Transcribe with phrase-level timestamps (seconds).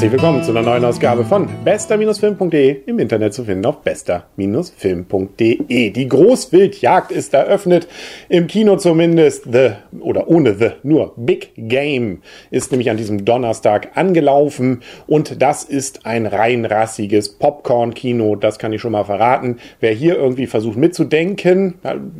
[0.00, 5.90] Herzlich willkommen zu einer neuen Ausgabe von bester-film.de im Internet zu finden auf bester-film.de.
[5.90, 7.86] Die Großwildjagd ist eröffnet,
[8.30, 13.90] im Kino zumindest, The, oder ohne The, nur Big Game ist nämlich an diesem Donnerstag
[13.94, 19.58] angelaufen und das ist ein rein rassiges Popcorn-Kino, das kann ich schon mal verraten.
[19.80, 21.74] Wer hier irgendwie versucht mitzudenken,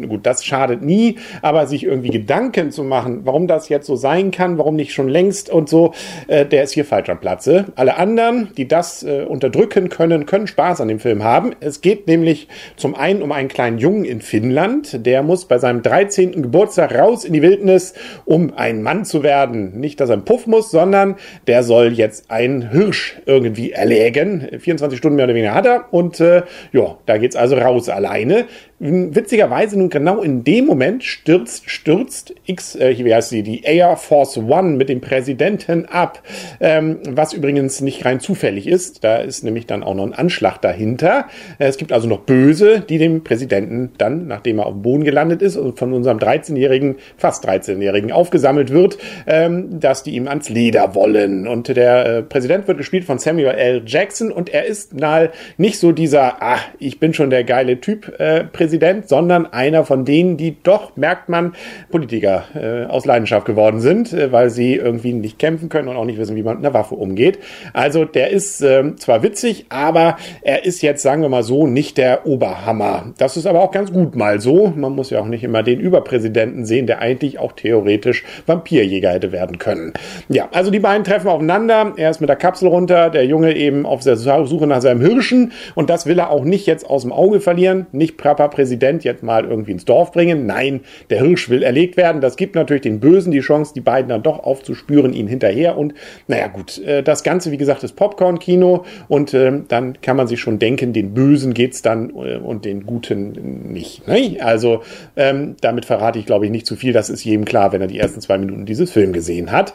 [0.06, 4.33] gut, das schadet nie, aber sich irgendwie Gedanken zu machen, warum das jetzt so sein
[4.33, 5.94] kann, warum nicht schon längst und so,
[6.28, 7.70] äh, der ist hier falsch am Platze.
[7.77, 11.55] Alle anderen, die das äh, unterdrücken können, können Spaß an dem Film haben.
[11.61, 15.83] Es geht nämlich zum einen um einen kleinen Jungen in Finnland, der muss bei seinem
[15.83, 16.42] 13.
[16.42, 17.95] Geburtstag raus in die Wildnis,
[18.25, 19.78] um ein Mann zu werden.
[19.80, 21.16] Nicht, dass er einen Puff muss, sondern
[21.47, 24.48] der soll jetzt einen Hirsch irgendwie erlägen.
[24.59, 26.42] 24 Stunden mehr oder weniger hat er und äh,
[26.73, 28.47] ja, da geht's also raus alleine.
[28.83, 33.98] Witzigerweise nun genau in dem Moment stürzt, stürzt X, äh, wie heißt sie, die Air
[33.98, 36.22] Force One mit dem Präsidenten ab,
[36.61, 39.05] ähm, was übrigens nicht rein zufällig ist.
[39.05, 41.27] Da ist nämlich dann auch noch ein Anschlag dahinter.
[41.59, 45.05] Äh, es gibt also noch Böse, die dem Präsidenten dann, nachdem er auf dem Boden
[45.05, 50.48] gelandet ist und von unserem 13-jährigen, fast 13-jährigen aufgesammelt wird, ähm, dass die ihm ans
[50.48, 51.47] Leder wollen.
[51.47, 53.83] Und der äh, Präsident wird gespielt von Samuel L.
[53.84, 58.19] Jackson und er ist mal nicht so dieser, ah, ich bin schon der geile Typ
[58.19, 61.54] äh, Präsident, Präsident, sondern einer von denen, die doch, merkt man,
[61.90, 66.04] Politiker äh, aus Leidenschaft geworden sind, äh, weil sie irgendwie nicht kämpfen können und auch
[66.04, 67.41] nicht wissen, wie man mit einer Waffe umgeht.
[67.72, 71.98] Also der ist äh, zwar witzig, aber er ist jetzt, sagen wir mal so, nicht
[71.98, 73.12] der Oberhammer.
[73.18, 74.72] Das ist aber auch ganz gut mal so.
[74.76, 79.32] Man muss ja auch nicht immer den Überpräsidenten sehen, der eigentlich auch theoretisch Vampirjäger hätte
[79.32, 79.94] werden können.
[80.28, 81.94] Ja, also die beiden treffen aufeinander.
[81.96, 85.50] Er ist mit der Kapsel runter, der Junge eben auf der Suche nach seinem Hirschen
[85.74, 87.86] und das will er auch nicht jetzt aus dem Auge verlieren.
[87.91, 90.44] Nicht Papa Präsident jetzt mal irgendwie ins Dorf bringen.
[90.44, 92.20] Nein, der Hirsch will erlegt werden.
[92.20, 95.78] Das gibt natürlich den Bösen die Chance, die beiden dann doch aufzuspüren, ihn hinterher.
[95.78, 95.94] Und
[96.28, 98.84] naja, gut, äh, das Ganze, wie gesagt, ist Popcorn-Kino.
[99.09, 102.84] Und äh, dann kann man sich schon denken, den Bösen geht's dann äh, und den
[102.84, 104.06] Guten nicht.
[104.06, 104.37] Ne?
[104.41, 104.82] Also
[105.16, 106.92] ähm, damit verrate ich, glaube ich, nicht zu viel.
[106.92, 109.72] Das ist jedem klar, wenn er die ersten zwei Minuten dieses Film gesehen hat.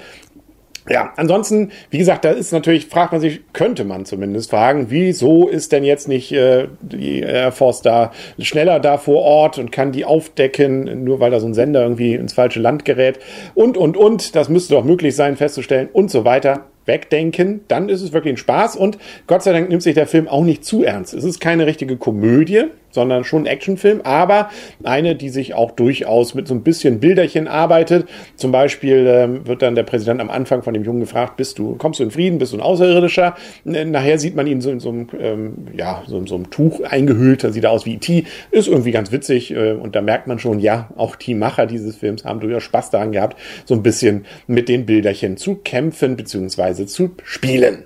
[0.87, 5.47] Ja, ansonsten, wie gesagt, da ist natürlich, fragt man sich, könnte man zumindest fragen, wieso
[5.47, 9.91] ist denn jetzt nicht äh, die Air Force da schneller da vor Ort und kann
[9.91, 13.17] die aufdecken, nur weil da so ein Sender irgendwie ins falsche Land gerät?
[13.55, 16.65] Und, und, und, das müsste doch möglich sein festzustellen und so weiter.
[16.85, 20.27] Wegdenken, dann ist es wirklich ein Spaß und Gott sei Dank nimmt sich der Film
[20.27, 21.15] auch nicht zu ernst.
[21.15, 24.49] Es ist keine richtige Komödie, sondern schon ein Actionfilm, aber
[24.83, 28.07] eine, die sich auch durchaus mit so ein bisschen Bilderchen arbeitet.
[28.35, 31.75] Zum Beispiel ähm, wird dann der Präsident am Anfang von dem Jungen gefragt, bist du,
[31.75, 33.35] kommst du in Frieden, bist du ein Außerirdischer?
[33.63, 36.81] Nachher sieht man ihn so in so einem, ähm, ja, so in so einem Tuch
[36.81, 40.25] eingehüllt, da sieht er aus wie E.T., ist irgendwie ganz witzig äh, und da merkt
[40.27, 43.83] man schon, ja, auch die Macher dieses Films haben durchaus Spaß daran gehabt, so ein
[43.83, 46.85] bisschen mit den Bilderchen zu kämpfen bzw.
[46.85, 47.83] zu spielen.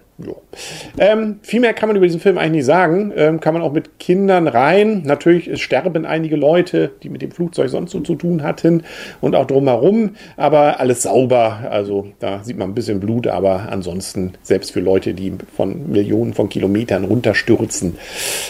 [0.97, 3.13] Ähm, viel mehr kann man über diesen Film eigentlich nicht sagen.
[3.15, 5.03] Ähm, kann man auch mit Kindern rein.
[5.05, 8.83] Natürlich sterben einige Leute, die mit dem Flugzeug sonst so zu tun hatten
[9.21, 10.15] und auch drumherum.
[10.37, 11.67] Aber alles sauber.
[11.69, 16.33] Also da sieht man ein bisschen Blut, aber ansonsten selbst für Leute, die von Millionen
[16.33, 17.97] von Kilometern runterstürzen,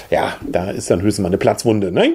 [0.09, 1.91] ja, da ist dann höchstens mal eine Platzwunde.
[1.91, 2.13] Ne?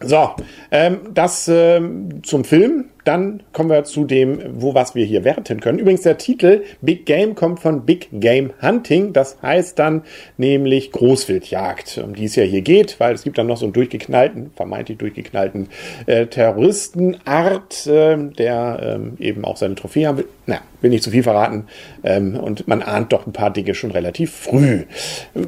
[0.00, 0.30] So,
[0.70, 2.86] ähm, das ähm, zum Film.
[3.08, 5.78] Dann kommen wir zu dem, wo was wir hier werten können.
[5.78, 9.14] Übrigens der Titel Big Game kommt von Big Game Hunting.
[9.14, 10.02] Das heißt dann
[10.36, 13.72] nämlich Großwildjagd, um die es ja hier geht, weil es gibt dann noch so einen
[13.72, 15.68] durchgeknallten, vermeintlich durchgeknallten
[16.04, 20.28] äh, Terroristenart, äh, der äh, eben auch seine Trophäe haben will.
[20.44, 21.64] Na, will nicht zu viel verraten.
[22.04, 24.84] Ähm, und man ahnt doch ein paar Dinge schon relativ früh.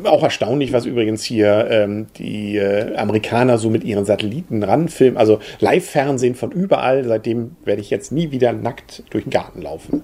[0.04, 5.18] Auch erstaunlich, was übrigens hier ähm, die äh, Amerikaner so mit ihren Satelliten ranfilmen.
[5.18, 10.02] Also Live-Fernsehen von überall, seitdem werde ich jetzt nie wieder nackt durch den Garten laufen.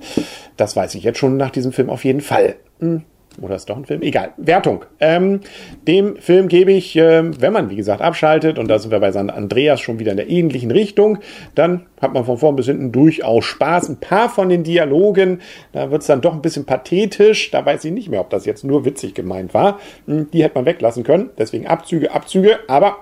[0.57, 2.57] Das weiß ich jetzt schon nach diesem Film auf jeden Fall.
[2.81, 3.03] Hm.
[3.41, 4.03] Oder ist doch ein Film?
[4.03, 4.33] Egal.
[4.39, 4.85] Wertung.
[4.99, 5.41] Ähm,
[5.87, 9.13] dem Film gebe ich, äh, wenn man, wie gesagt, abschaltet, und da sind wir bei
[9.13, 11.19] San Andreas schon wieder in der ähnlichen Richtung,
[11.55, 13.89] dann hat man von vorn bis hinten durchaus Spaß.
[13.89, 15.41] Ein paar von den Dialogen,
[15.73, 17.51] da wird es dann doch ein bisschen pathetisch.
[17.51, 19.81] Da weiß ich nicht mehr, ob das jetzt nur witzig gemeint war.
[20.07, 21.31] Hm, die hätte man weglassen können.
[21.37, 22.61] Deswegen Abzüge, Abzüge.
[22.69, 22.97] Aber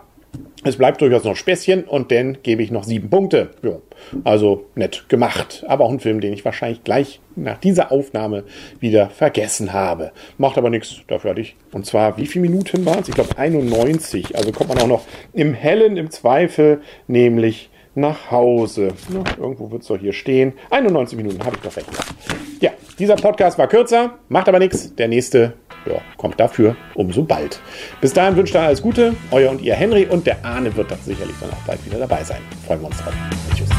[0.64, 3.50] es bleibt durchaus noch Späßchen und dann gebe ich noch sieben Punkte.
[3.62, 3.78] Ja,
[4.25, 5.64] also nett gemacht.
[5.69, 8.44] Aber auch ein Film, den ich wahrscheinlich gleich nach dieser Aufnahme
[8.81, 10.12] wieder vergessen habe.
[10.38, 11.56] Macht aber nichts, dafür hatte ich.
[11.72, 13.08] Und zwar, wie viele Minuten waren es?
[13.08, 14.37] Ich glaube 91.
[14.37, 18.88] Also kommt man auch noch im Hellen im Zweifel, nämlich nach Hause.
[19.08, 20.55] Na, irgendwo wird es doch hier stehen.
[20.70, 21.88] 91 Minuten habe ich doch recht.
[22.60, 24.94] Ja, dieser Podcast war kürzer, macht aber nichts.
[24.96, 25.55] Der nächste
[25.86, 27.60] ja, kommt dafür umso bald.
[28.00, 30.98] Bis dahin wünscht ihr alles Gute, euer und ihr Henry und der Arne wird doch
[31.04, 32.40] sicherlich dann auch bald wieder dabei sein.
[32.66, 33.14] Freuen wir uns drauf.
[33.54, 33.73] Tschüss.